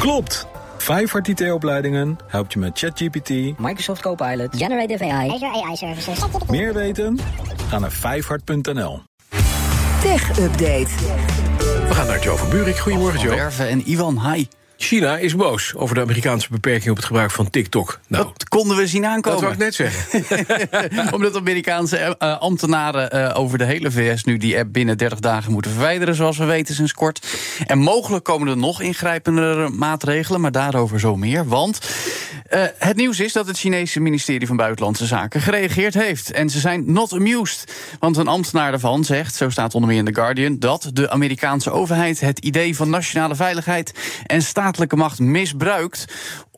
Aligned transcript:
Klopt! 0.00 0.46
Vijfhart 0.78 1.28
IT-opleidingen 1.28 2.18
helpt 2.26 2.52
je 2.52 2.58
met 2.58 2.78
ChatGPT, 2.78 3.58
Microsoft 3.58 4.00
Copilot, 4.00 4.56
Generative 4.56 5.04
AI, 5.04 5.30
Azure 5.30 5.64
AI 5.64 5.76
Services. 5.76 6.18
meer 6.48 6.74
weten? 6.74 7.18
Ga 7.68 7.78
naar 7.78 7.92
vijfhart.nl. 7.92 9.02
Tech 10.02 10.38
Update. 10.38 10.88
We 11.88 11.94
gaan 11.94 12.06
naar 12.06 12.22
Joe 12.22 12.36
van 12.36 12.50
Buurik. 12.50 12.76
Goedemorgen, 12.76 13.20
Joe. 13.20 13.34
Werven 13.34 13.68
en 13.68 13.90
Ivan, 13.90 14.32
hi. 14.32 14.46
China 14.82 15.18
is 15.18 15.36
boos 15.36 15.74
over 15.76 15.94
de 15.94 16.00
Amerikaanse 16.00 16.48
beperking 16.50 16.90
op 16.90 16.96
het 16.96 17.04
gebruik 17.04 17.30
van 17.30 17.50
TikTok. 17.50 18.00
Nou, 18.06 18.24
Dat 18.24 18.48
konden 18.48 18.76
we 18.76 18.86
zien 18.86 19.02
dat 19.02 19.10
aankomen. 19.10 19.40
wou 19.40 19.52
ik 19.52 19.58
net 19.58 19.74
zeggen. 19.74 21.12
Omdat 21.14 21.36
Amerikaanse 21.36 21.96
eh, 21.96 22.38
ambtenaren 22.38 23.10
eh, 23.10 23.38
over 23.38 23.58
de 23.58 23.64
hele 23.64 23.90
VS 23.90 24.24
nu 24.24 24.36
die 24.36 24.58
app 24.58 24.72
binnen 24.72 24.98
30 24.98 25.18
dagen 25.18 25.52
moeten 25.52 25.70
verwijderen, 25.70 26.14
zoals 26.14 26.38
we 26.38 26.44
weten 26.44 26.74
sinds 26.74 26.92
kort. 26.92 27.26
En 27.66 27.78
mogelijk 27.78 28.24
komen 28.24 28.48
er 28.48 28.56
nog 28.56 28.80
ingrijpendere 28.80 29.68
maatregelen, 29.68 30.40
maar 30.40 30.52
daarover 30.52 31.00
zo 31.00 31.16
meer. 31.16 31.48
Want 31.48 31.80
eh, 32.50 32.62
het 32.78 32.96
nieuws 32.96 33.20
is 33.20 33.32
dat 33.32 33.46
het 33.46 33.58
Chinese 33.58 34.00
ministerie 34.00 34.46
van 34.46 34.56
Buitenlandse 34.56 35.06
Zaken 35.06 35.40
gereageerd 35.40 35.94
heeft. 35.94 36.30
En 36.30 36.50
ze 36.50 36.58
zijn 36.58 36.92
not 36.92 37.12
amused. 37.12 37.72
Want 37.98 38.16
een 38.16 38.28
ambtenaar 38.28 38.70
daarvan 38.70 39.04
zegt, 39.04 39.34
zo 39.34 39.50
staat 39.50 39.74
onder 39.74 39.90
meer 39.90 39.98
in 39.98 40.04
The 40.04 40.14
Guardian, 40.14 40.58
dat 40.58 40.90
de 40.92 41.10
Amerikaanse 41.10 41.70
overheid 41.70 42.20
het 42.20 42.38
idee 42.38 42.76
van 42.76 42.90
nationale 42.90 43.34
veiligheid 43.34 43.92
en 44.26 44.42
statelijke 44.42 44.96
macht 44.96 45.18
misbruikt 45.18 46.04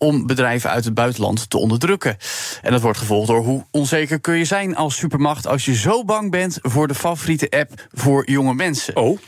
om 0.02 0.27
bedrijven 0.27 0.70
uit 0.70 0.84
het 0.84 0.95
buitenland 0.95 1.51
te 1.51 1.59
onderdrukken. 1.59 2.16
En 2.62 2.73
dat 2.73 2.80
wordt 2.80 2.98
gevolgd 2.98 3.27
door 3.29 3.45
hoe 3.45 3.65
onzeker 3.70 4.20
kun 4.20 4.34
je 4.37 4.45
zijn 4.45 4.77
als 4.77 4.97
supermacht 4.97 5.47
als 5.47 5.65
je 5.65 5.74
zo 5.74 6.05
bang 6.05 6.30
bent 6.30 6.59
voor 6.62 6.88
de 6.88 6.95
favoriete 6.95 7.51
app 7.51 7.87
voor 7.93 8.30
jonge 8.30 8.55
mensen. 8.55 8.96
Oh, 8.96 9.19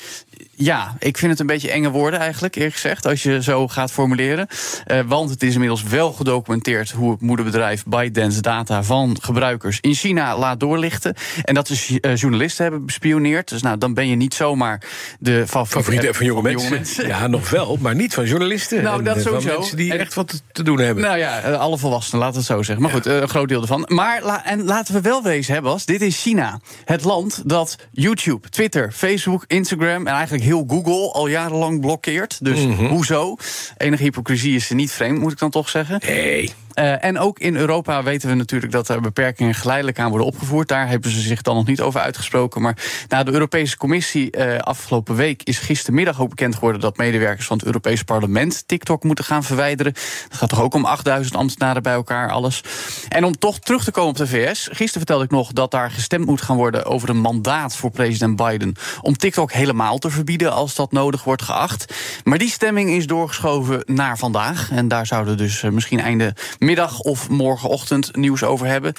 Ja, 0.56 0.96
ik 0.98 1.18
vind 1.18 1.30
het 1.30 1.40
een 1.40 1.46
beetje 1.46 1.70
enge 1.70 1.90
woorden 1.90 2.20
eigenlijk, 2.20 2.54
eerlijk 2.56 2.74
gezegd, 2.74 3.06
als 3.06 3.22
je 3.22 3.42
zo 3.42 3.68
gaat 3.68 3.90
formuleren. 3.92 4.46
Eh, 4.84 5.00
want 5.06 5.30
het 5.30 5.42
is 5.42 5.52
inmiddels 5.52 5.82
wel 5.82 6.12
gedocumenteerd 6.12 6.90
hoe 6.90 7.10
het 7.10 7.20
moederbedrijf 7.20 7.84
ByteDance 7.86 8.40
data 8.40 8.82
van 8.82 9.16
gebruikers 9.22 9.78
in 9.80 9.94
China 9.94 10.38
laat 10.38 10.60
doorlichten. 10.60 11.14
En 11.42 11.54
dat 11.54 11.68
ze 11.68 12.00
eh, 12.00 12.16
journalisten 12.16 12.62
hebben 12.64 12.86
bespioneerd. 12.86 13.48
Dus 13.48 13.62
nou, 13.62 13.78
dan 13.78 13.94
ben 13.94 14.08
je 14.08 14.16
niet 14.16 14.34
zomaar 14.34 14.82
de 15.18 15.44
favoriete, 15.46 15.66
favoriete 15.76 16.06
app 16.06 16.16
van 16.16 16.26
jonge 16.26 16.42
mensen. 16.42 17.06
Ja, 17.06 17.26
nog 17.26 17.50
wel, 17.50 17.78
maar 17.80 17.94
niet 17.94 18.14
van 18.14 18.24
journalisten. 18.26 18.82
Nou, 18.82 18.98
En, 18.98 19.04
dat 19.04 19.16
eh, 19.16 19.22
sowieso. 19.22 19.48
Van 19.48 19.58
mensen 19.58 19.76
die 19.76 19.92
En- 19.92 19.98
echt 19.98 20.14
wat 20.14 20.42
te 20.52 20.62
doen 20.64 20.78
hebben. 20.78 21.04
Nou 21.04 21.18
ja, 21.18 21.40
eh, 21.40 21.60
alle 21.60 21.78
volwassenen, 21.78 22.20
laten 22.20 22.34
we 22.34 22.46
het 22.46 22.56
zo 22.56 22.62
zeggen. 22.62 22.82
Maar 22.84 22.92
goed, 22.94 23.06
eh, 23.06 23.16
een 23.20 23.28
groot 23.28 23.48
deel 23.48 23.60
ervan. 23.60 23.84
Maar 23.88 24.22
la- 24.22 24.44
en 24.44 24.64
laten 24.64 24.94
we 24.94 25.00
wel 25.00 25.22
wezen, 25.22 25.54
hè, 25.54 25.60
Bas. 25.62 25.84
Dit 25.84 26.02
is 26.02 26.22
China. 26.22 26.60
Het 26.84 27.04
land 27.04 27.42
dat 27.46 27.76
YouTube, 27.92 28.48
Twitter, 28.48 28.92
Facebook, 28.92 29.44
Instagram... 29.46 30.06
en 30.06 30.14
eigenlijk 30.14 30.44
heel 30.44 30.64
Google 30.68 31.12
al 31.12 31.26
jarenlang 31.26 31.80
blokkeert. 31.80 32.44
Dus 32.44 32.58
Mhm. 32.66 32.84
hoezo? 32.86 33.36
Enige 33.76 34.02
hypocrisie 34.02 34.54
is 34.54 34.68
er 34.68 34.74
niet 34.74 34.92
vreemd, 34.92 35.18
moet 35.20 35.32
ik 35.32 35.38
dan 35.38 35.50
toch 35.50 35.68
zeggen. 35.68 36.00
Nee. 36.06 36.52
Eh, 36.74 37.04
en 37.04 37.18
ook 37.18 37.38
in 37.38 37.56
Europa 37.56 38.02
weten 38.02 38.28
we 38.28 38.34
natuurlijk 38.34 38.72
dat 38.72 38.88
er 38.88 39.00
beperkingen 39.00 39.54
geleidelijk 39.54 39.98
aan 39.98 40.08
worden 40.08 40.26
opgevoerd. 40.26 40.68
Daar 40.68 40.88
hebben 40.88 41.10
ze 41.10 41.20
zich 41.20 41.42
dan 41.42 41.54
nog 41.54 41.66
niet 41.66 41.80
over 41.80 42.00
uitgesproken. 42.00 42.62
Maar 42.62 42.76
na 43.08 43.22
de 43.22 43.32
Europese 43.32 43.76
Commissie 43.76 44.30
eh, 44.30 44.58
afgelopen 44.58 45.14
week 45.14 45.42
is 45.42 45.58
gistermiddag 45.58 46.20
ook 46.20 46.28
bekend 46.28 46.54
geworden 46.54 46.80
dat 46.80 46.96
medewerkers 46.96 47.46
van 47.46 47.56
het 47.56 47.66
Europees 47.66 48.02
Parlement 48.02 48.68
TikTok 48.68 49.04
moeten 49.04 49.24
gaan 49.24 49.44
verwijderen. 49.44 49.92
Het 50.28 50.36
gaat 50.36 50.48
toch 50.48 50.62
ook 50.62 50.74
om 50.74 50.84
8000 50.84 51.36
ambtenaren 51.36 51.82
bij 51.82 51.92
elkaar, 51.92 52.30
alles. 52.30 52.60
En 53.08 53.24
om 53.24 53.38
toch 53.38 53.58
terug 53.58 53.84
te 53.84 53.90
komen 53.90 54.10
op 54.10 54.16
de 54.16 54.26
VS. 54.26 54.62
Gisteren 54.70 54.92
vertelde 54.92 55.24
ik 55.24 55.30
nog 55.30 55.52
dat 55.52 55.70
daar 55.70 55.90
gestemd 55.90 56.26
moet 56.26 56.42
gaan 56.42 56.56
worden 56.56 56.84
over 56.84 57.08
een 57.08 57.20
mandaat 57.20 57.76
voor 57.76 57.90
president 57.90 58.36
Biden. 58.36 58.74
Om 59.00 59.16
TikTok 59.16 59.52
helemaal 59.52 59.98
te 59.98 60.10
verbieden 60.10 60.52
als 60.52 60.74
dat 60.74 60.92
nodig 60.92 61.24
wordt 61.24 61.42
geacht. 61.42 61.94
Maar 62.24 62.38
die 62.38 62.50
stemming 62.50 62.90
is 62.90 63.06
doorgeschoven 63.06 63.82
naar 63.86 64.18
vandaag. 64.18 64.70
En 64.70 64.88
daar 64.88 65.06
zouden 65.06 65.36
dus 65.36 65.62
eh, 65.62 65.70
misschien 65.70 66.00
einde 66.00 66.34
middag 66.64 67.00
of 67.00 67.28
morgenochtend 67.28 68.16
nieuws 68.16 68.42
over 68.42 68.66
hebben. 68.66 68.92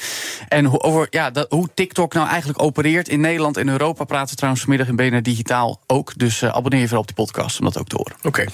En 0.47 0.65
ho- 0.65 0.77
over 0.77 1.07
ja, 1.09 1.31
dat, 1.31 1.45
hoe 1.49 1.69
TikTok 1.73 2.13
nou 2.13 2.27
eigenlijk 2.27 2.61
opereert 2.61 3.09
in 3.09 3.19
Nederland 3.19 3.57
en 3.57 3.67
Europa 3.69 4.03
praten 4.03 4.29
we 4.29 4.35
trouwens 4.35 4.63
vanmiddag 4.63 4.87
in 4.87 4.95
BNR 4.95 5.23
Digitaal 5.23 5.79
ook. 5.87 6.13
Dus 6.17 6.41
eh, 6.41 6.49
abonneer 6.49 6.79
je 6.79 6.85
vooral 6.85 7.01
op 7.01 7.15
die 7.15 7.25
podcast 7.25 7.59
om 7.59 7.65
dat 7.65 7.77
ook 7.77 7.87
te 7.87 7.95
horen. 7.95 8.15
Oké. 8.23 8.45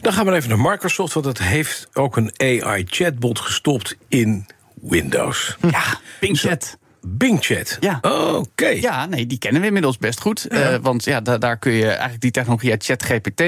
Dan 0.00 0.12
gaan 0.12 0.26
we 0.26 0.32
even 0.34 0.48
naar 0.48 0.70
Microsoft, 0.70 1.12
want 1.12 1.26
dat 1.26 1.38
heeft 1.38 1.88
ook 1.92 2.16
een 2.16 2.32
AI-chatbot 2.36 3.40
gestopt 3.40 3.96
in 4.08 4.46
Windows. 4.80 5.56
Ja, 5.70 5.98
PingChat. 6.20 6.76
Bing 7.02 7.38
Chat. 7.44 7.76
Ja. 7.80 7.98
Oké. 8.36 8.66
Ja, 8.68 9.06
nee, 9.06 9.26
die 9.26 9.38
kennen 9.38 9.60
we 9.60 9.66
inmiddels 9.66 9.98
best 9.98 10.20
goed. 10.20 10.46
Eh, 10.46 10.74
want 10.82 11.04
ja, 11.04 11.20
da- 11.20 11.38
daar 11.38 11.58
kun 11.58 11.72
je 11.72 11.86
eigenlijk 11.88 12.20
die 12.20 12.30
technologie 12.30 12.70
uit 12.70 12.84
ChatGPT 12.84 13.42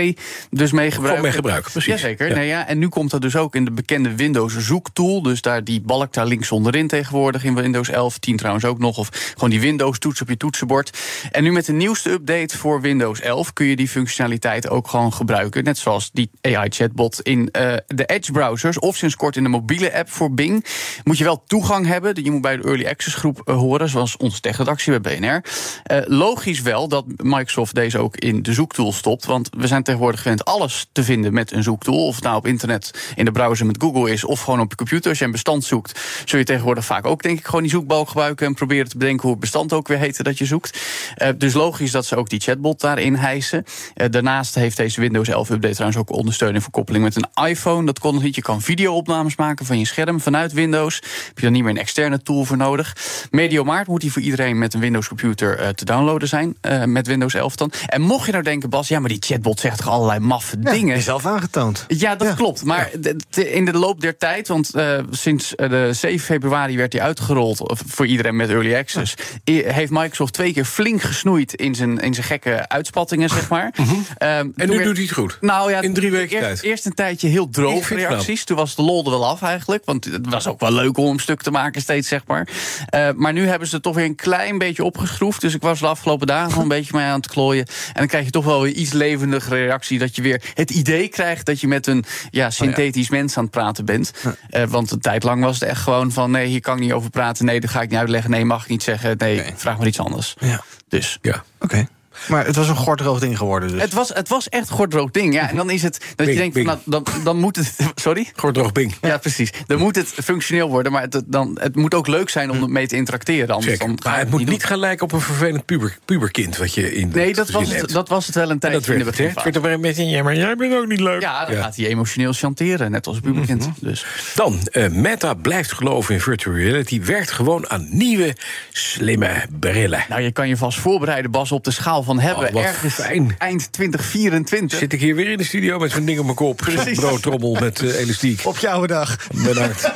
dus 0.51 0.73
mee 0.73 0.91
gebruiken. 0.91 1.23
mee 1.23 1.33
gebruiken, 1.33 1.71
precies. 1.71 1.93
Jazeker. 1.93 2.29
Ja. 2.29 2.35
Nee, 2.35 2.47
ja, 2.47 2.67
en 2.67 2.79
nu 2.79 2.89
komt 2.89 3.11
dat 3.11 3.21
dus 3.21 3.37
ook 3.37 3.55
in 3.55 3.65
de 3.65 3.71
bekende 3.71 4.15
Windows 4.15 4.57
zoektool. 4.59 5.23
Dus 5.23 5.41
daar 5.43 5.65
die 5.65 5.81
balk 5.81 6.13
daar 6.13 6.27
links 6.27 6.53
onderin 6.53 6.89
tegenwoordig 6.89 7.45
in 7.45 7.55
Windows 7.55 7.89
11, 7.89 8.19
10 8.19 8.37
trouwens 8.37 8.65
ook 8.65 8.79
nog. 8.79 8.99
Of 8.99 9.09
gewoon 9.35 9.51
die 9.51 9.61
Windows 9.61 9.99
toets 9.99 10.21
op 10.21 10.29
je 10.29 10.37
toetsenbord. 10.37 10.99
En 11.31 11.43
nu 11.43 11.53
met 11.53 11.67
de 11.67 11.73
nieuwste 11.73 12.11
update 12.11 12.59
voor 12.59 12.81
Windows 12.81 13.21
11 13.21 13.53
kun 13.53 13.67
je 13.67 13.77
die 13.77 13.89
functionaliteit 13.89 14.69
ook 14.69 14.89
gewoon 14.89 15.13
gebruiken. 15.13 15.65
Net 15.65 15.79
zoals 15.79 16.11
die 16.13 16.31
AI-chatbot 16.43 17.21
in 17.21 17.49
eh, 17.51 17.73
de 17.87 18.05
Edge-browsers. 18.05 18.79
Of 18.79 18.97
sinds 18.97 19.17
kort 19.17 19.37
in 19.37 19.43
de 19.43 19.49
mobiele 19.49 19.95
app 19.95 20.11
voor 20.11 20.35
Bing. 20.35 20.65
Moet 21.05 21.19
je 21.19 21.25
wel 21.25 21.45
toegang 21.47 21.87
hebben. 21.87 22.25
Je 22.25 22.31
moet 22.31 22.41
bij 22.41 22.57
de 22.57 22.63
Early 22.63 22.87
Access 22.87 23.17
groep 23.17 23.40
horen, 23.45 23.89
zoals 23.89 24.17
onze 24.17 24.41
techredactie 24.41 25.01
bij 25.01 25.19
BNR. 25.19 25.45
Eh, 25.83 25.99
logisch 26.07 26.61
wel 26.61 26.89
dat 26.89 27.05
Microsoft 27.17 27.75
deze 27.75 27.99
ook 27.99 28.17
in 28.17 28.43
de 28.43 28.53
zoektool 28.53 28.93
stopt. 28.93 29.25
Want 29.25 29.49
we 29.57 29.67
zijn 29.67 29.83
tegenwoordig 29.83 30.23
gewend 30.23 30.45
alles 30.45 30.87
te 30.93 31.05
vinden 31.05 31.33
met 31.33 31.53
een 31.53 31.63
zoektool. 31.63 32.07
Of 32.07 32.15
het 32.15 32.25
nou 32.25 32.37
op 32.37 32.47
internet 32.47 33.13
in 33.17 33.25
de 33.25 33.33
browser 33.33 33.67
met 33.67 33.83
Google 33.83 34.11
is, 34.11 34.25
of 34.25 34.41
gewoon 34.41 34.61
op 34.61 34.71
je 34.71 34.77
computer. 34.77 35.09
Als 35.09 35.19
je 35.19 35.25
een 35.25 35.31
bestand 35.31 35.65
zoekt, 35.65 36.01
zul 36.25 36.39
je 36.39 36.45
tegenwoordig 36.45 36.85
vaak 36.85 37.07
ook, 37.07 37.23
denk 37.23 37.39
ik, 37.39 37.45
gewoon 37.45 37.63
die 37.63 37.71
zoekbalk 37.71 38.09
gebruiken 38.09 38.47
en 38.47 38.55
proberen 38.55 38.89
te 38.89 38.99
bedenken 38.99 39.23
hoe 39.23 39.31
het 39.31 39.41
bestand 39.41 39.73
ook 39.73 39.89
weer 39.89 39.99
heette 39.99 40.23
dat 40.23 40.39
je 40.39 40.45
zoekt. 40.45 40.79
Eh, 41.15 41.29
dus 41.37 41.55
logisch 41.55 41.91
dat 41.91 42.07
ze 42.07 42.17
ook 42.17 42.29
die 42.29 42.41
chatbot 42.41 42.81
daarin 42.81 43.15
hijsen. 43.15 43.65
Eh, 43.95 44.11
daarnaast 44.11 44.55
heeft 44.55 44.77
deze 44.77 45.01
Windows 45.01 45.29
11 45.29 45.51
update 45.51 45.75
trouwens 45.75 46.01
ook 46.01 46.11
ondersteuning 46.11 46.63
voor 46.63 46.73
koppeling 46.73 47.05
met 47.05 47.17
een 47.17 47.47
iPhone. 47.49 47.87
Dat 47.87 47.99
kon 47.99 48.15
nog 48.15 48.23
niet. 48.23 48.35
Je 48.35 48.43
kan 48.43 48.63
videoopnames 48.63 49.37
maken 49.37 49.67
van 49.67 49.79
je 49.79 49.87
scherm 49.87 50.21
vanuit 50.21 50.53
Windows. 50.53 50.95
Heb 51.27 51.39
je 51.39 51.43
dan 51.43 51.53
niet 51.53 51.63
meer 51.63 51.71
een 51.71 51.79
externe 51.79 52.23
tool 52.23 52.45
voor 52.45 52.57
nodig. 52.57 52.97
Medio 53.31 53.65
maart 53.65 53.87
moet 53.87 54.01
die 54.01 54.13
voor 54.13 54.23
iedereen 54.23 54.59
met 54.59 54.75
een 54.75 54.81
Windows 54.81 55.09
computer 55.09 55.59
eh, 55.59 55.69
te 55.69 55.85
downloaden 55.85 56.29
zijn. 56.29 56.57
eh, 56.61 56.85
met 56.85 57.07
Windows 57.07 57.35
11 57.35 57.57
dan. 57.57 57.73
En 57.87 58.01
mocht 58.01 58.27
je 58.27 58.33
nou 58.33 58.45
denken, 58.45 58.71
Bas, 58.71 58.89
ja, 58.89 58.99
maar 59.01 59.09
die 59.09 59.19
chatbot 59.21 59.61
zegt 59.61 59.77
toch 59.79 59.89
allerlei 59.89 60.19
maffe 60.19 60.57
Ja, 60.63 60.71
dingen. 60.73 60.97
is 60.97 61.05
zelf 61.05 61.27
aangetoond. 61.27 61.85
Ja, 61.89 62.17
dat 62.17 62.29
Ja. 62.29 62.35
klopt. 62.35 62.65
Maar 62.65 62.91
de- 63.01 63.17
de- 63.31 63.53
in 63.53 63.65
de 63.65 63.73
loop 63.73 64.01
der 64.01 64.17
tijd, 64.17 64.49
want 64.49 64.75
eh, 64.75 64.99
sinds 65.11 65.53
de 65.57 65.89
7 65.93 66.19
februari 66.27 66.77
werd 66.77 66.93
hij 66.93 67.03
uitgerold 67.03 67.61
voor 67.87 68.07
iedereen 68.07 68.37
met 68.37 68.51
Early 68.51 68.75
Access, 68.77 69.15
heeft 69.45 69.91
Microsoft 69.91 70.33
twee 70.33 70.53
keer 70.53 70.65
flink 70.65 71.03
gesnoeid 71.03 71.55
in 71.55 71.75
zijn, 71.75 71.99
in 71.99 72.15
zijn 72.15 72.27
gekke 72.27 72.69
uitspattingen, 72.69 73.29
zeg 73.29 73.49
maar. 73.49 73.73
Ehm, 74.19 74.31
En 74.31 74.53
nu 74.57 74.67
werd- 74.67 74.85
doet 74.85 74.97
hij 74.97 75.05
het 75.05 75.13
goed. 75.15 75.39
nou 75.41 75.71
ja, 75.71 75.81
In 75.81 75.95
drie 75.95 76.11
weken 76.11 76.37
eerst, 76.37 76.47
tijd. 76.49 76.63
Eerst 76.63 76.87
een 76.87 76.95
tijdje 76.95 77.29
heel 77.29 77.49
droog 77.49 77.89
reacties. 77.89 78.45
Toen 78.45 78.57
was 78.57 78.75
de 78.75 78.83
lol 78.83 79.05
er 79.05 79.11
wel 79.11 79.27
af 79.27 79.43
eigenlijk. 79.43 79.85
Want 79.85 80.05
het 80.05 80.29
was 80.29 80.47
ook 80.47 80.61
wel 80.61 80.73
leuk 80.73 80.97
om 80.99 81.13
een 81.13 81.19
stuk 81.21 81.43
te 81.43 81.51
maken 81.51 81.81
steeds, 81.81 82.09
zeg 82.09 82.23
maar. 82.27 82.49
Eh, 82.89 83.09
maar 83.21 83.33
nu 83.33 83.47
hebben 83.47 83.69
ze 83.69 83.75
het 83.75 83.83
toch 83.85 83.95
weer 83.95 84.05
een 84.05 84.15
klein 84.15 84.59
beetje 84.59 84.85
opgeschroefd. 84.85 85.41
Dus 85.41 85.55
ik 85.55 85.63
was 85.63 85.81
de 85.81 85.87
afgelopen 85.87 86.27
dagen 86.27 86.55
al 86.55 86.63
een 86.63 86.69
beetje 86.79 86.97
mee 86.97 87.07
aan 87.07 87.21
het 87.21 87.29
klooien. 87.29 87.67
En 87.67 87.93
dan 87.95 88.07
krijg 88.07 88.25
je 88.25 88.31
toch 88.31 88.45
wel 88.45 88.63
weer 88.63 88.73
iets 88.73 88.93
levendige 88.93 89.55
reactie. 89.55 89.99
Dat 89.99 90.17
je 90.17 90.23
weer 90.23 90.43
het 90.55 90.71
idee 90.71 91.09
krijgt 91.09 91.47
dat 91.47 91.61
je 91.61 91.69
met 91.69 91.87
een 91.87 92.05
ja, 92.31 92.51
synthetisch 92.51 93.11
mens 93.11 93.37
aan 93.37 93.43
het 93.43 93.53
praten 93.53 93.85
bent. 93.85 94.13
Eh, 94.51 94.65
want 94.65 94.91
een 94.91 95.01
tijd 95.01 95.23
lang 95.23 95.43
was 95.43 95.61
het 95.61 95.69
echt 95.69 95.81
gewoon 95.81 96.13
van... 96.13 96.31
nee, 96.31 96.47
hier 96.47 96.61
kan 96.61 96.75
ik 96.75 96.81
niet 96.81 96.93
over 96.93 97.11
praten. 97.11 97.45
Nee, 97.45 97.61
dat 97.61 97.71
ga 97.71 97.83
ik 97.83 97.91
niet 97.91 97.99
uitleggen. 97.99 98.31
Nee, 98.31 98.45
mag 98.45 98.63
ik 98.63 98.69
niet 98.69 98.83
zeggen. 98.83 99.15
Nee, 99.17 99.43
vraag 99.57 99.79
maar 99.79 99.87
iets 99.87 100.01
anders. 100.01 100.35
Ja. 100.39 100.63
Dus... 100.89 101.19
Ja. 101.23 101.45
Oké. 101.59 101.87
Maar 102.29 102.47
het 102.47 102.57
was 102.57 102.69
een 102.69 102.77
gordroog 102.77 103.21
ding 103.21 103.39
geworden 103.39 103.69
dus. 103.71 103.81
Het 103.81 103.93
was, 103.93 104.09
het 104.09 104.29
was 104.29 104.49
echt 104.49 104.69
een 104.71 104.75
gordroog 104.77 105.11
ding. 105.11 105.35
Ja, 105.35 105.51
en 105.51 105.57
dan 105.57 105.71
is 105.71 105.83
het 105.83 105.99
dat 106.17 106.27
Bing, 106.27 106.31
je 106.31 106.37
denkt, 106.37 106.55
van, 106.57 106.65
nou, 106.65 106.79
dan, 106.85 107.07
dan 107.25 107.37
moet 107.37 107.57
het. 107.57 107.77
Sorry? 107.95 108.29
Gordroog 108.37 108.73
Bing. 108.73 108.95
Ja, 109.01 109.19
precies. 109.19 109.53
Dan 109.67 109.79
moet 109.79 109.97
het 109.97 110.09
functioneel 110.09 110.69
worden, 110.69 110.93
maar 110.93 111.03
het, 111.03 111.23
dan, 111.27 111.59
het 111.61 111.77
moet 111.77 111.95
ook 111.95 112.07
leuk 112.07 112.29
zijn 112.29 112.51
om 112.51 112.63
ermee 112.63 112.87
te 112.87 112.97
interacteren. 112.97 113.55
Anders 113.55 113.79
dan 113.79 113.99
Maar 114.05 114.19
het 114.19 114.31
moet 114.31 114.49
niet 114.49 114.65
gaan 114.65 114.79
lijken 114.79 115.05
op 115.05 115.13
een 115.13 115.21
vervelend 115.21 115.65
puber, 115.65 115.99
puberkind 116.05 116.57
wat 116.57 116.75
je 116.75 116.95
in 116.95 117.11
Nee, 117.15 117.35
dat 117.35 117.51
was, 117.51 117.73
het, 117.73 117.91
dat 117.91 118.09
was 118.09 118.27
het 118.27 118.35
wel 118.35 118.45
een 118.45 118.51
En 118.51 118.59
tijdje 118.59 118.81
dat 118.81 118.89
in 118.89 118.99
de 118.99 119.05
werd 119.05 119.19
het? 119.19 119.35
Het 119.35 119.43
werd 119.45 119.57
er 119.57 119.63
weer 119.63 119.73
een 119.73 119.81
beetje, 119.81 120.05
ja, 120.05 120.23
maar 120.23 120.37
jij 120.37 120.57
bent 120.57 120.75
ook 120.75 120.87
niet 120.87 121.01
leuk. 121.01 121.21
Ja, 121.21 121.45
dan 121.45 121.55
Ja. 121.55 121.63
gaat 121.63 121.77
hij 121.77 121.87
emotioneel 121.87 122.33
chanteren, 122.33 122.91
net 122.91 123.07
als 123.07 123.17
een 123.17 123.23
puberkind. 123.23 123.67
Mhm. 123.67 123.71
Dus. 123.81 124.07
Dan, 124.35 124.59
eh, 124.73 124.89
Meta 124.89 125.35
blijft 125.35 125.73
geloven 125.73 126.15
in 126.15 126.21
virtual 126.21 126.57
reality. 126.57 127.03
Werkt 127.03 127.31
gewoon 127.31 127.71
aan 127.71 127.87
nieuwe, 127.91 128.37
slimme 128.71 129.47
brillen. 129.61 130.05
Nou, 130.09 130.23
je 130.23 130.33
kan 130.33 130.49
je 130.49 130.57
vast 130.57 130.79
voorbereiden, 130.79 131.31
Bas, 131.31 131.53
op 131.53 131.65
de 131.65 131.71
schaal 131.71 132.00
van 132.03 132.21
hebben. 132.21 132.47
Oh, 132.49 132.53
wat 132.53 132.63
Ergens 132.63 132.95
fijn. 132.95 133.35
eind 133.39 133.73
2024. 133.73 134.79
Zit 134.79 134.93
ik 134.93 135.01
hier 135.01 135.15
weer 135.15 135.31
in 135.31 135.39
de 135.39 135.45
studio 135.45 135.79
met 135.79 135.91
zo'n 135.91 136.05
ding 136.05 136.19
op 136.19 136.25
mijn 136.25 136.37
kop. 136.37 136.57
Precies. 136.57 136.99
broodtrommel 136.99 137.57
met 137.61 137.81
eh, 137.81 137.99
elastiek. 138.01 138.41
Op 138.45 138.59
jouw 138.59 138.87
dag. 138.87 139.17
Bedankt. 139.45 139.91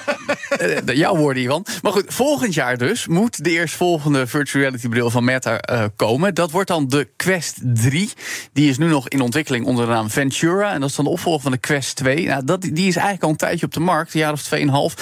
Eh, 0.48 0.96
jouw 0.96 1.16
woorden, 1.16 1.42
Ivan. 1.42 1.66
Maar 1.82 1.92
goed, 1.92 2.04
volgend 2.06 2.54
jaar 2.54 2.76
dus 2.76 3.06
moet 3.06 3.44
de 3.44 3.50
eerstvolgende 3.50 4.26
virtual 4.26 4.62
reality 4.62 4.88
bril 4.88 5.10
van 5.10 5.24
Meta 5.24 5.58
eh, 5.58 5.84
komen. 5.96 6.34
Dat 6.34 6.50
wordt 6.50 6.68
dan 6.68 6.88
de 6.88 7.08
Quest 7.16 7.58
3. 7.62 8.10
Die 8.52 8.68
is 8.68 8.78
nu 8.78 8.86
nog 8.86 9.08
in 9.08 9.20
ontwikkeling 9.20 9.66
onder 9.66 9.86
de 9.86 9.92
naam 9.92 10.10
Ventura. 10.10 10.72
En 10.72 10.80
dat 10.80 10.90
is 10.90 10.96
dan 10.96 11.04
de 11.04 11.10
opvolger 11.10 11.42
van 11.42 11.52
de 11.52 11.58
Quest 11.58 11.96
2. 11.96 12.26
Nou, 12.26 12.44
dat, 12.44 12.60
die 12.62 12.86
is 12.86 12.96
eigenlijk 12.96 13.22
al 13.22 13.30
een 13.30 13.36
tijdje 13.36 13.66
op 13.66 13.72
de 13.72 13.80
markt, 13.80 14.14
een 14.14 14.20
jaar 14.20 14.32
of 14.32 14.42
tweeënhalf. 14.42 14.94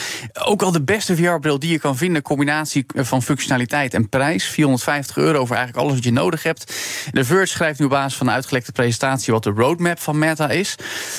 Ook 0.45 0.63
al 0.63 0.73
de 0.73 0.83
beste 0.83 1.17
VR-bril 1.17 1.59
die 1.59 1.71
je 1.71 1.79
kan 1.79 1.97
vinden. 1.97 2.23
Combinatie 2.23 2.87
van 2.95 3.23
functionaliteit 3.23 3.95
en 3.95 4.09
prijs. 4.09 4.45
450 4.45 5.17
euro 5.17 5.47
voor 5.47 5.57
eigenlijk 5.57 5.85
alles 5.85 5.95
wat 5.95 6.05
je 6.05 6.13
nodig 6.13 6.43
hebt. 6.43 6.75
De 7.11 7.25
Verge 7.25 7.47
schrijft 7.47 7.79
nu 7.79 7.85
op 7.85 7.91
basis 7.91 8.19
van 8.19 8.27
een 8.27 8.35
uitgelekte 8.35 8.73
presentatie... 8.73 9.33
wat 9.33 9.43
de 9.43 9.51
roadmap 9.51 10.01
van 10.01 10.19
Meta 10.19 10.51
is. 10.51 10.75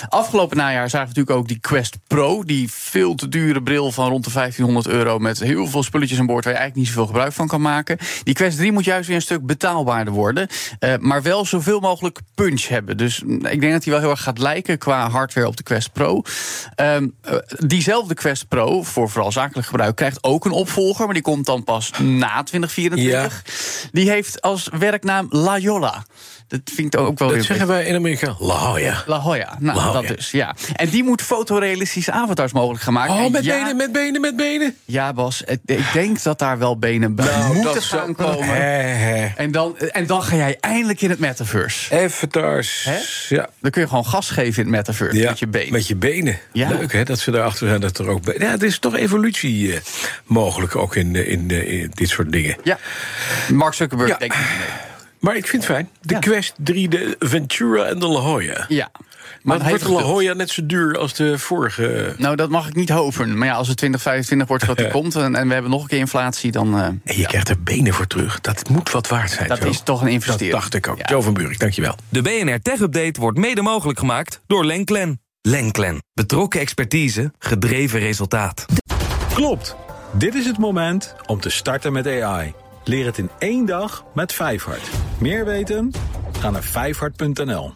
Afgelopen 0.09 0.57
najaar 0.57 0.89
zagen 0.89 1.07
we 1.07 1.13
natuurlijk 1.13 1.37
ook 1.37 1.47
die 1.47 1.59
Quest 1.59 1.97
Pro. 2.07 2.43
Die 2.43 2.71
veel 2.71 3.15
te 3.15 3.29
dure 3.29 3.63
bril 3.63 3.91
van 3.91 4.09
rond 4.09 4.22
de 4.23 4.31
1500 4.31 4.87
euro... 4.87 5.19
met 5.19 5.39
heel 5.39 5.67
veel 5.67 5.83
spulletjes 5.83 6.19
aan 6.19 6.25
boord 6.25 6.43
waar 6.43 6.53
je 6.53 6.59
eigenlijk 6.59 6.87
niet 6.87 6.95
zoveel 6.95 7.11
gebruik 7.13 7.33
van 7.33 7.47
kan 7.47 7.61
maken. 7.61 7.97
Die 8.23 8.33
Quest 8.33 8.57
3 8.57 8.71
moet 8.71 8.85
juist 8.85 9.07
weer 9.07 9.15
een 9.15 9.21
stuk 9.21 9.45
betaalbaarder 9.45 10.13
worden. 10.13 10.47
Uh, 10.79 10.93
maar 10.99 11.21
wel 11.21 11.45
zoveel 11.45 11.79
mogelijk 11.79 12.19
punch 12.35 12.67
hebben. 12.67 12.97
Dus 12.97 13.21
ik 13.27 13.61
denk 13.61 13.73
dat 13.73 13.83
hij 13.83 13.93
wel 13.93 14.01
heel 14.01 14.09
erg 14.09 14.23
gaat 14.23 14.37
lijken 14.37 14.77
qua 14.77 15.09
hardware 15.09 15.47
op 15.47 15.57
de 15.57 15.63
Quest 15.63 15.91
Pro. 15.91 16.21
Um, 16.75 17.15
uh, 17.25 17.37
diezelfde 17.67 18.13
Quest 18.13 18.47
Pro, 18.47 18.83
voor 18.83 19.09
vooral 19.09 19.31
zakelijk 19.31 19.67
gebruik... 19.67 19.95
krijgt 19.95 20.23
ook 20.23 20.45
een 20.45 20.51
opvolger, 20.51 21.05
maar 21.05 21.13
die 21.13 21.23
komt 21.23 21.45
dan 21.45 21.63
pas 21.63 21.91
na 21.99 22.43
2024. 22.43 23.43
Ja. 23.45 23.89
Die 23.91 24.09
heeft 24.09 24.41
als 24.41 24.69
werknaam 24.77 25.27
La 25.29 25.57
Jolla. 25.57 26.03
Dat 26.47 26.61
vind 26.63 26.93
ik 26.93 26.99
ook 26.99 27.19
wel 27.19 27.27
dat 27.27 27.37
weer. 27.37 27.45
zeggen 27.45 27.67
wij 27.67 27.85
in 27.85 27.95
Amerika. 27.95 28.35
La 28.39 28.79
Jolla. 28.79 29.03
La 29.05 29.21
Jolla. 29.23 29.57
Nou, 29.59 29.77
La 29.77 29.85
Jolla. 29.85 29.91
dat 29.91 30.07
dus, 30.07 30.31
ja. 30.31 30.55
En 30.73 30.89
die 30.89 31.03
moet 31.03 31.21
fotorealistische 31.21 32.11
avatars 32.11 32.51
mogelijk 32.51 32.83
gaan 32.83 32.93
maken. 32.93 33.13
Oh, 33.13 33.31
met 33.31 33.43
ja, 33.43 33.57
benen, 33.57 33.75
met 33.75 33.91
benen, 33.91 34.02
met 34.11 34.35
benen. 34.35 34.75
Ja, 34.85 35.13
Bas. 35.13 35.41
Ik 35.65 35.83
denk 35.93 36.23
dat 36.23 36.39
daar 36.39 36.57
wel 36.57 36.77
benen 36.77 37.15
bij 37.15 37.25
nou, 37.25 37.53
moeten 37.53 37.81
gaan 37.81 38.15
komen. 38.15 38.47
He, 38.47 38.61
he. 38.61 39.27
En, 39.35 39.51
dan, 39.51 39.77
en 39.77 40.05
dan 40.05 40.23
ga 40.23 40.35
jij 40.35 40.57
eindelijk 40.59 41.01
in 41.01 41.09
het 41.09 41.19
metaverse. 41.19 41.95
Avatars. 41.95 42.83
He? 42.83 42.99
Ja. 43.35 43.49
Dan 43.61 43.71
kun 43.71 43.81
je 43.81 43.87
gewoon 43.87 44.05
gas 44.05 44.29
geven 44.29 44.65
in 44.65 44.73
het 44.73 44.77
metaverse 44.77 45.17
ja, 45.17 45.29
met 45.29 45.39
je 45.39 45.47
benen. 45.47 45.71
Met 45.71 45.87
je 45.87 45.95
benen. 45.95 46.39
Ja. 46.51 46.69
Leuk 46.69 46.91
hè, 46.91 47.03
dat 47.03 47.19
ze 47.19 47.31
daarachter 47.31 47.67
zijn. 47.67 47.81
Dat 47.81 47.97
er 47.97 48.07
ook 48.07 48.33
ja, 48.37 48.49
het 48.49 48.63
is 48.63 48.79
toch 48.79 48.95
evolutie 48.95 49.67
uh, 49.67 49.77
mogelijk 50.25 50.75
ook 50.75 50.95
in, 50.95 51.15
in, 51.15 51.49
in, 51.49 51.67
in, 51.67 51.91
dit 51.93 52.09
soort 52.09 52.31
dingen. 52.31 52.55
Ja. 52.63 52.79
Mark 53.51 53.73
Zuckerberg 53.73 54.09
ja. 54.09 54.17
denkt 54.17 54.37
niet 54.37 54.57
mee. 54.57 54.92
Maar 55.23 55.35
ik 55.35 55.47
vind 55.47 55.63
het 55.63 55.71
fijn. 55.71 55.89
De 56.01 56.13
ja. 56.13 56.19
Quest 56.19 56.53
3, 56.57 56.89
de 56.89 57.15
Ventura 57.19 57.83
en 57.83 57.99
de 57.99 58.07
La 58.07 58.21
Jolla. 58.21 58.65
Ja. 58.67 58.91
Maar, 59.41 59.57
maar 59.57 59.69
wordt 59.69 59.83
de 59.83 59.91
La 59.91 60.01
Jolla 60.01 60.33
net 60.33 60.49
zo 60.49 60.65
duur 60.65 60.97
als 60.97 61.13
de 61.13 61.39
vorige? 61.39 62.13
Nou, 62.17 62.35
dat 62.35 62.49
mag 62.49 62.67
ik 62.67 62.75
niet 62.75 62.89
hopen. 62.89 63.37
Maar 63.37 63.47
ja, 63.47 63.53
als 63.53 63.67
het 63.67 63.77
2025 63.77 64.47
wordt 64.47 64.65
wat 64.65 64.79
er 64.79 64.91
komt... 64.97 65.15
En, 65.15 65.35
en, 65.35 65.47
we 65.47 65.53
hebben 65.53 65.71
nog 65.71 65.81
een 65.81 65.87
keer 65.87 65.99
inflatie, 65.99 66.51
dan... 66.51 66.75
Uh, 66.75 66.85
en 66.85 67.01
je 67.03 67.19
ja. 67.19 67.27
krijgt 67.27 67.49
er 67.49 67.63
benen 67.63 67.93
voor 67.93 68.07
terug. 68.07 68.41
Dat 68.41 68.69
moet 68.69 68.91
wat 68.91 69.07
waard 69.07 69.31
zijn. 69.31 69.47
Dat 69.47 69.57
zo. 69.61 69.67
is 69.67 69.81
toch 69.81 70.01
een 70.01 70.07
investering. 70.07 70.51
Dat 70.51 70.59
dacht 70.59 70.73
ik 70.73 70.87
ook. 70.87 70.97
Ja. 70.97 71.05
Joe 71.05 71.21
van 71.21 71.33
Buurik, 71.33 71.59
dankjewel. 71.59 71.95
De 72.09 72.21
BNR 72.21 72.61
Tech 72.61 72.79
Update 72.79 73.19
wordt 73.19 73.37
mede 73.37 73.61
mogelijk 73.61 73.99
gemaakt 73.99 74.41
door 74.47 74.65
Lenklen. 74.65 75.21
Lenklen. 75.41 76.03
Betrokken 76.13 76.59
expertise, 76.59 77.31
gedreven 77.39 77.99
resultaat. 77.99 78.65
Klopt. 79.33 79.75
Dit 80.11 80.35
is 80.35 80.45
het 80.45 80.57
moment 80.57 81.15
om 81.25 81.39
te 81.39 81.49
starten 81.49 81.93
met 81.93 82.07
AI. 82.07 82.53
Leer 82.83 83.05
het 83.05 83.17
in 83.17 83.29
één 83.39 83.65
dag 83.65 84.05
met 84.13 84.33
Vijfhart. 84.33 84.89
Meer 85.23 85.45
weten? 85.45 85.91
Ga 86.39 86.49
naar 86.49 86.63
vijfhart.nl. 86.63 87.71